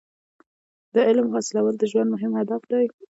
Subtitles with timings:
[0.93, 2.85] •د علم حاصلول د ژوند مهم هدف دی.